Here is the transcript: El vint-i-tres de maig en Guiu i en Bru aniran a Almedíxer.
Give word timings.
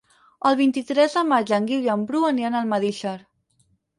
El 0.51 0.55
vint-i-tres 0.59 1.17
de 1.17 1.23
maig 1.33 1.51
en 1.59 1.67
Guiu 1.71 1.83
i 1.87 1.91
en 1.95 2.07
Bru 2.11 2.23
aniran 2.29 2.57
a 2.59 2.63
Almedíxer. 2.65 3.15